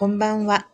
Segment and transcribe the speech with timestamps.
[0.00, 0.66] こんばんは。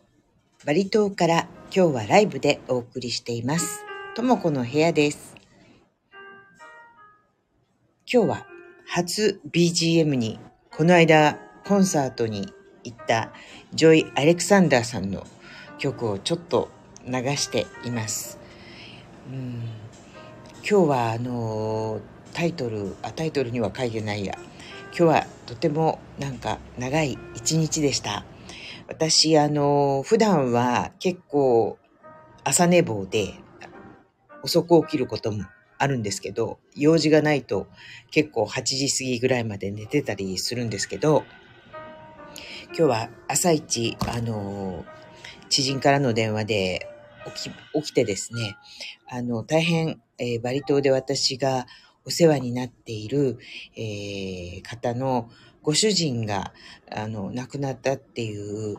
[0.65, 3.83] バリ島から今日はライブでお送りしています。
[4.15, 5.35] ともこの部屋です。
[8.09, 8.47] 今日は
[8.87, 10.39] 初 BGM に
[10.71, 12.53] この間コンサートに
[12.85, 13.33] 行った
[13.73, 15.27] ジョイ・アレクサンダーさんの
[15.77, 16.69] 曲をちょっと
[17.05, 18.39] 流しています。
[19.29, 19.61] うん
[20.59, 21.99] 今日はあの
[22.33, 24.37] タイトルあタイトルには書いてないや
[24.85, 28.23] 今日はとてもなんか長い一日でした
[28.87, 31.77] 私あの普段は結構
[32.43, 33.33] 朝寝坊で
[34.43, 35.43] 遅く起きることも
[35.77, 37.67] あるんですけど用事がないと
[38.11, 41.23] 結構8時過ぎぐらいまで寝てたりするんですけど
[42.67, 44.85] 今日は朝一あの
[45.49, 46.89] 知人からの電話で
[47.35, 48.55] 起き起きてですね
[49.09, 51.65] あの大変、えーバリ島で私が
[52.05, 53.37] お世話になっている、
[53.75, 55.29] えー方の
[55.67, 56.53] ご主人が
[56.89, 58.77] あの亡くなったっていう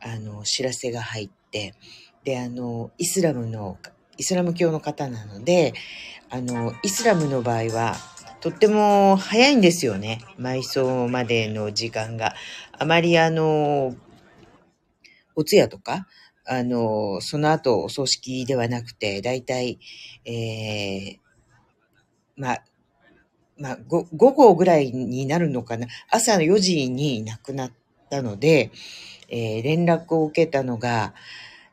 [0.00, 1.74] あの知らせが入って
[2.24, 3.76] であのイスラムの
[4.16, 5.74] イスラム教の方なので
[6.30, 7.94] あのイスラムの場合は
[8.40, 10.22] とっても早いんですよね。
[10.38, 12.34] 埋葬までの時間が。
[12.72, 13.94] あまりあの
[15.36, 16.06] お通夜とか
[16.46, 19.78] あのその後お葬式ではなくてだいたい
[20.24, 21.18] えー
[22.34, 22.64] まあ
[23.60, 25.86] まあ、ご午後ぐらいになるのかな。
[26.10, 27.72] 朝の4時に亡くなっ
[28.10, 28.70] たので、
[29.28, 31.14] えー連絡を受けたのが、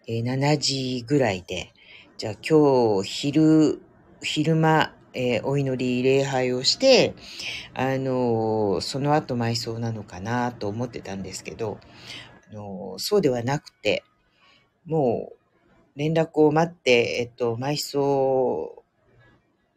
[0.07, 1.73] えー7時ぐらいで、
[2.17, 3.81] じゃあ今日昼、
[4.21, 7.15] 昼間、えーお祈り礼拝をして、
[7.73, 11.79] あのその後埋葬なのかなと思ってたんですけど、
[12.51, 14.03] あのそうではなくて、
[14.85, 15.37] もう
[15.99, 18.83] 連絡を待って、えっと、埋葬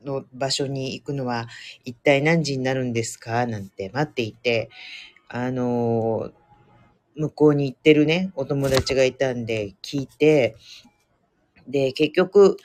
[0.04, 1.46] の場所に行くのは
[1.84, 3.46] 一体何時になるんですか？
[3.46, 4.70] なんて待っていて、
[5.28, 6.30] あの、
[7.16, 10.56] 向こうに行ってるね、お友達がいたんで聞いて、
[11.68, 12.56] で、結局、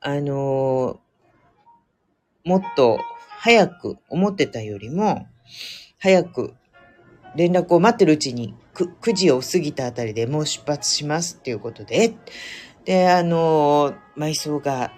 [0.00, 1.00] あの、
[2.44, 5.26] もっと早く、思ってたよりも、
[5.98, 6.54] 早く
[7.36, 12.14] 連絡を待ってるうちにく 9, 時を過ぎたあたりでもう出発しますっていうことで、
[12.84, 14.92] で、あの、埋葬が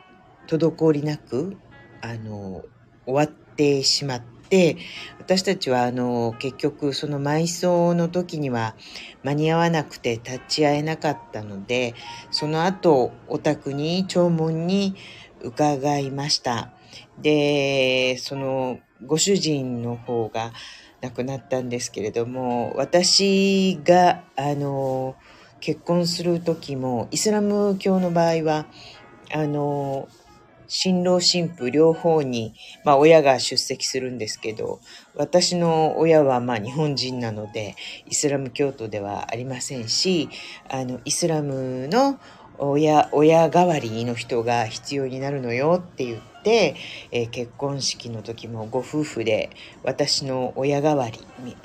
[0.46, 1.56] 滞りなく、
[2.04, 2.62] あの、
[3.06, 4.76] 終わってしまって、
[5.18, 8.76] 私たちはあの、結局その埋葬の時には
[9.22, 11.94] 間に合わなくて立ち会えなかったので、
[12.30, 14.96] その後、お宅に、弔問に
[15.42, 16.74] 伺いました。
[17.22, 20.52] で、その、ご主人の方が
[21.00, 25.16] 亡くなったんですけれども、私が、あの、
[25.60, 28.66] 結婚する時も、イスラム教の場合は、
[29.32, 30.06] あの、
[30.66, 32.54] 新郎新婦両方に、
[32.84, 34.80] まあ親が出席するんですけど、
[35.16, 37.76] 私の親はまあ日本人なので、
[38.08, 40.28] イスラム教徒ではありませんし、
[40.68, 42.18] あの、イスラムの
[42.58, 46.76] 親、親代わりの人が必要になるのよって言って、
[47.10, 49.50] えー結婚式の時もご夫婦で
[49.82, 51.18] 私の親代わり、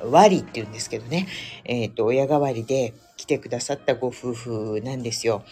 [0.04, 1.28] 割りって言うんですけどね、
[1.66, 5.44] えっ、と、親代わりで来てくださったご夫婦なんですよ。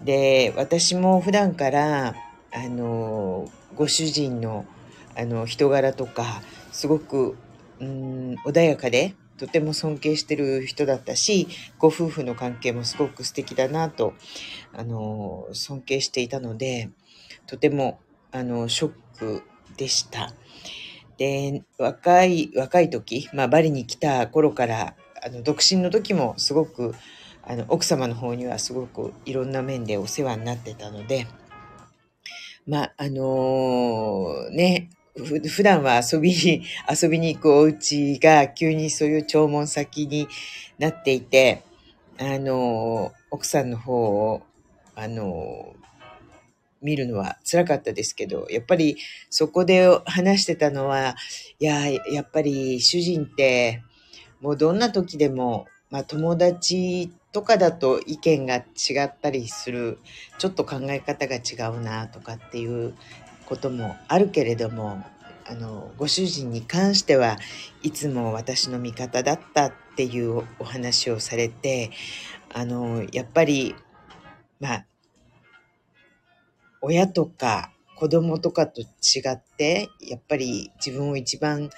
[0.00, 2.14] で、私も普段から、
[2.52, 4.64] あの、ご主人の、
[5.16, 6.42] あの、人柄とか、
[6.72, 7.36] すごく、
[7.80, 11.46] うん、穏やかで、とても尊敬してる人だったし、
[11.78, 14.14] ご夫婦の関係もすごく素敵だなと、
[14.72, 16.90] あの、尊敬していたので、
[17.46, 18.00] とても、
[18.32, 19.42] あの、ショック
[19.76, 20.32] でした。
[21.18, 24.94] で、若い、若い時、まあ、バリに来た頃から、
[25.24, 26.94] あの、独身の時もすごく、
[27.42, 31.26] あの、奥様の方にはすごくいろんな面でお世話になってたので、
[32.68, 36.62] まあ、あのね、普段は遊びに、
[37.02, 40.28] 遊びに行くお家が急にそういう弔問先に
[40.78, 41.62] なっていて、
[42.18, 44.42] あの奥さんの方を、
[44.94, 45.74] あの
[46.82, 48.98] 見るのは辛かったですけど、やっぱり
[49.30, 51.16] そこで話してたのは、
[51.58, 53.82] いや、やっぱり主人って、
[54.40, 58.64] もうどんな時でも、まあ友達とかだと意見が違
[59.04, 59.98] ったりする、
[60.38, 62.94] ちょっと考え方が違うなとかっていう
[63.46, 65.04] こともあるけれども、
[65.46, 67.38] あの、ご主人に関しては
[67.82, 71.90] いつも私の味方だったっていうお話をされて、
[72.52, 73.74] あの、やっぱり、
[74.60, 74.86] まあ、
[76.80, 78.86] 親とか子供とかと違
[79.32, 81.70] って、やっぱり自分を一番、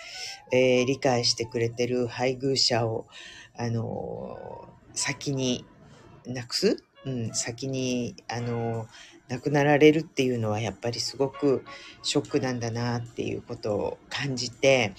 [0.53, 3.07] えー理解してくれてる配偶者を、
[3.57, 5.65] あの、先に
[6.27, 6.83] なくす？
[7.07, 8.87] うん、先に、あの、
[9.29, 11.65] 亡くなられるっていうのはやっぱりすごく
[12.03, 14.93] ショックなんだなっていうことを感じて、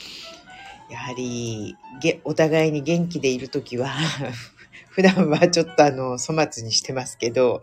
[0.90, 1.76] やはり、
[2.24, 3.90] お互いに元気でいるときは
[4.90, 7.62] 普段はちょっとあの、粗末にしてますけど、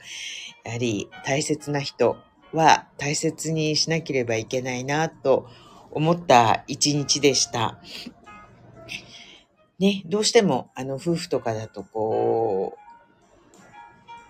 [0.65, 2.17] やはり大切な人
[2.53, 5.49] は大切にしなければいけないなと
[5.91, 7.79] 思った一日でした。
[9.79, 12.89] ね、どうしてもあの夫婦とかだとこう、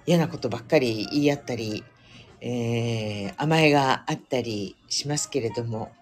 [0.06, 1.84] 嫌なことばっかり言い合ったり、
[2.40, 5.92] えー、甘えがあったりしますけれども、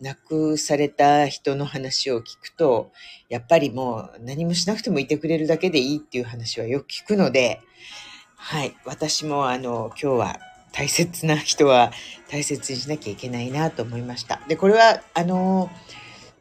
[0.00, 2.92] 亡くされた人の話を聞くと、
[3.28, 7.60] やっぱりもう何もしなくてもいてくれるだけでいいっていう話はよく聞くので、
[8.36, 10.40] はい、私もあの、今日は
[10.72, 11.90] 大切な人は
[12.30, 14.40] 大切にしなきゃいけないなと思いました。
[14.46, 15.70] で、これはあの、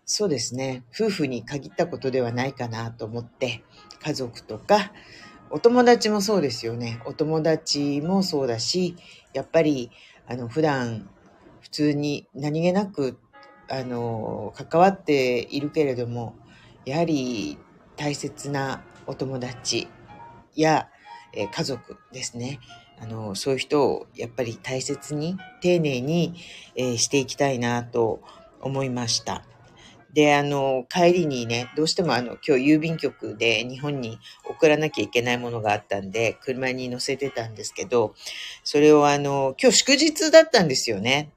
[0.06, 3.64] そうですね、夫婦に限ったことではないかなと思って、
[4.04, 4.92] 家族とか、
[5.50, 7.02] お友達もそうですよね。
[7.06, 8.96] お友達もそうだし、
[9.34, 9.92] やっぱり、
[10.28, 11.10] あの、普段、
[11.62, 13.18] 普通に何気なく
[13.68, 16.36] あの、関わっているけれども、
[16.86, 17.58] やはり
[17.96, 19.88] 大切なお友達
[20.56, 20.90] や、
[21.34, 22.60] え家族ですね。
[23.02, 26.36] あの、そういう人をやっぱり大切に、丁寧に、
[26.76, 28.22] えー、していきたいなと
[28.62, 29.44] 思いました。
[30.16, 38.16] で、あの、帰りにね、どうしてもあの、今日郵便局で日本に送らなきゃいけないものがあったんで、車に乗せてたんですけど、
[38.64, 41.32] それをあの、今日祝日だったんですよね。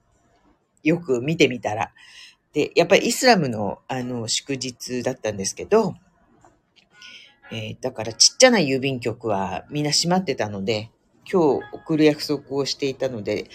[0.84, 1.92] よく見てみたら。
[2.52, 5.96] で、やっぱりイスラムのあの祝日だったんですけど、
[7.50, 10.92] えー、だからちっちゃな郵便局はみんな閉まってたので、
[11.30, 13.50] 今日送る約束をしていたので、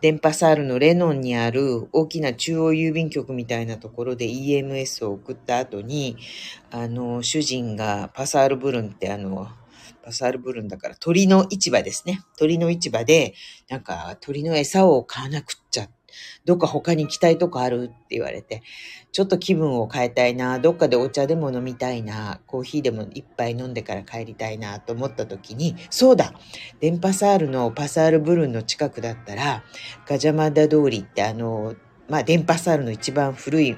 [0.00, 6.16] 電波サールのレノンにある大きな中央郵便局みたいなところで EMS を送った後に、
[6.70, 9.48] あの、主人がパサールブルンってあの、
[10.04, 12.20] パサールブルンだから鳥の市場ですね。
[12.38, 13.34] 鳥の市場で、
[13.68, 16.05] なんか鳥の餌を買わなくっちゃって
[16.44, 18.62] どっか他に行きたいとこあるって言われて、
[19.12, 26.32] ちょっと気分を変えたいな、どっかでお茶でも飲みたいな、コーヒーでも一杯飲んでから帰りたいなと思った時に、そうだ
[26.80, 29.64] 電パサールのパサールブルンの近くだったら、
[30.06, 31.74] ガジャマダ通りってあの、
[32.08, 33.76] まあ、電パサールの一番古い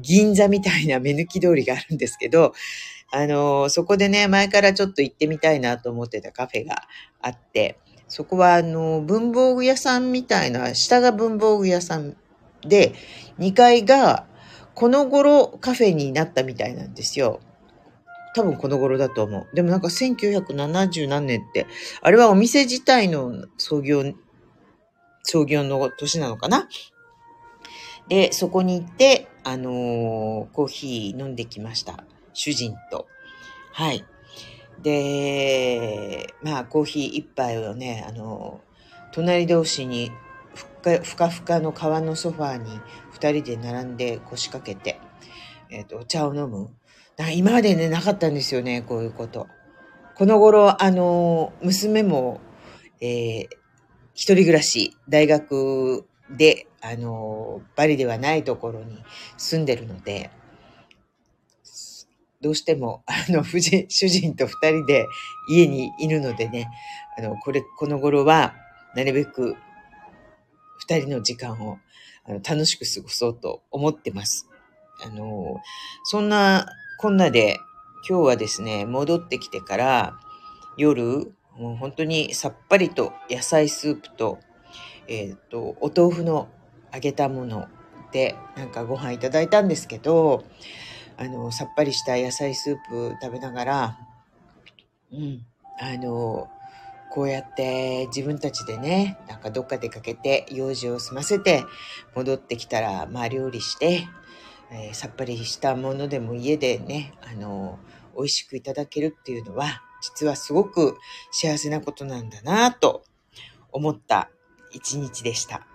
[0.00, 2.52] 銀座みたいな 目抜き通りがあるんですけど、
[3.12, 6.82] あの、そこでね、前からちょっと行ってみたいなと思ってたカフェが
[7.20, 12.16] あって、そこはあの文房具屋さんみたいな、下が文房具屋さん
[12.62, 12.94] で、
[13.38, 14.26] 2階が
[14.74, 17.40] この頃カフェになったみたいなんですよ。
[18.34, 19.46] 多分この頃だと思う。
[19.54, 21.66] でもなんか1970何年って、
[22.02, 24.04] あれはお店自体の創業、
[25.22, 26.68] 創業の年なのかな？
[28.08, 32.04] で、そこに行って、あのー、コーヒー飲んできました。
[32.34, 33.06] 主人と。
[33.72, 34.04] はい。
[34.82, 38.60] で、まあ、コーヒー一杯をね、あの、
[39.12, 40.10] 隣同士に
[41.02, 42.80] ふかふかの革のソファーに
[43.10, 45.00] 二人で並んで腰掛けて、
[45.70, 46.70] えっ、ー、と、お茶を飲む。
[47.34, 49.48] 今までね、なかったんですよね、こういうこと。
[50.14, 52.40] この頃、あの、娘も、
[53.00, 53.48] えー、
[54.14, 59.02] 一人暮らし、大学で、あの、バリではないところに
[59.36, 60.30] 住んでるので、
[62.46, 65.08] どうしても、 あの、主人、主人と二人で
[65.48, 66.68] 家にいるのでね、
[67.18, 68.54] あの、これ、この頃は、
[68.94, 69.56] なるべく
[70.78, 71.78] 二人の時間を
[72.24, 74.48] あの楽しく過ごそうと思ってます。
[75.04, 75.60] あの、
[76.04, 76.66] そんな
[76.98, 77.58] こんなで
[78.08, 80.18] 今日はですね、戻ってきてから
[80.78, 84.38] 夜、もう本当にさっぱりと野菜スープと、
[85.08, 86.48] えっ、ー、と、お豆腐の
[86.94, 87.68] 揚げたもの
[88.12, 90.44] でなんかご飯いただいたんですけど、
[91.16, 93.98] あの、さっぱりした野菜スープ食べながら、
[95.12, 95.46] うん、
[95.80, 96.48] あの、
[97.10, 101.64] こうやって自分たちでね、なんかどっか出かけて用事を済ませて
[102.14, 104.06] 戻ってきたら、まあ料理して、
[104.70, 107.78] えー、さっぱりしたものでも家でね、あの、
[108.16, 110.98] 美味しくいただけるっていうのは、実はすごく
[111.30, 113.04] 幸せなことなんだなと
[113.72, 114.30] 思った
[114.72, 115.66] 一日でした。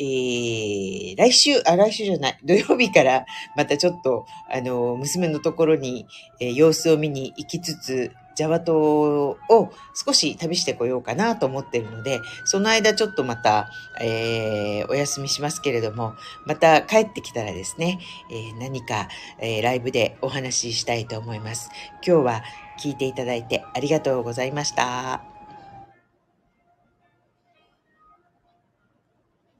[0.00, 6.06] えー、来週、あ、来週じゃない、土曜日からまたちょっと、あの、娘のところに、
[6.40, 9.36] えー、様子を見に行きつつ、ジャワ島を
[9.94, 13.68] 少し旅してこようかなと思ってるので、その間ちょっとまた、
[14.00, 16.14] えー、お休みしますけれども、
[16.46, 17.98] また帰ってきたらですね、
[18.30, 19.08] えー、何か、
[19.40, 21.70] えー、ライブでお話ししたいと思います。
[22.06, 22.42] 今日は
[22.82, 25.29] 聞いていただいてありがとうございました。